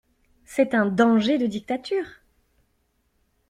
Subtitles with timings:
[0.45, 2.07] C'est un danger de dictature!